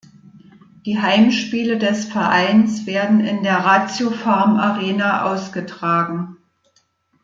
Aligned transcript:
Die 0.87 0.99
Heimspiele 0.99 1.77
des 1.77 2.05
Vereins 2.05 2.87
werden 2.87 3.19
in 3.19 3.43
der 3.43 3.57
Ratiopharm-Arena 3.57 5.25
ausgetragen. 5.25 6.37